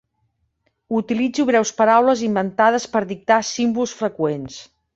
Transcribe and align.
Utilitzo 0.99 1.45
breus 1.49 1.73
paraules 1.81 2.25
inventades 2.29 2.89
per 2.95 3.05
dictar 3.13 3.41
símbols 3.53 3.95
freqüents. 4.01 4.61